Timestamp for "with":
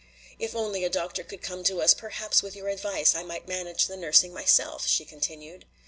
2.41-2.55